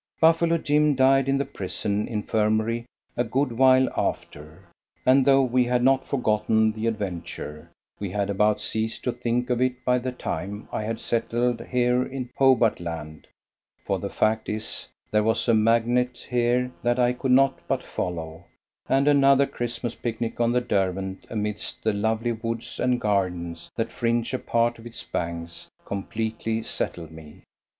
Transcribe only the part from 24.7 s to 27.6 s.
of its banks completely settled me.